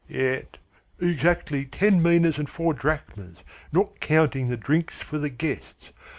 [0.09, 0.57] Yet"
[0.99, 5.91] "Exactly ten minas and four drachmas, not counting the drinks for the guests.